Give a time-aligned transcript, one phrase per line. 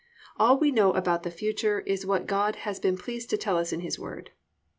[0.39, 3.71] _All we know about the future is what God has been pleased to tell us
[3.71, 4.31] in His Word.